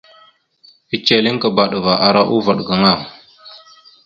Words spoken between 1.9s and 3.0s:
ara uvaɗ gaŋa.